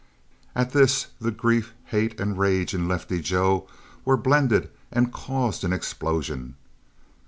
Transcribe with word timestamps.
At 0.55 0.71
this 0.71 1.09
the 1.19 1.29
grief, 1.29 1.73
hate, 1.85 2.19
and 2.19 2.35
rage 2.35 2.73
in 2.73 2.87
Lefty 2.87 3.21
Joe 3.21 3.67
were 4.03 4.17
blended 4.17 4.71
and 4.91 5.13
caused 5.13 5.63
an 5.63 5.73
explosion. 5.73 6.55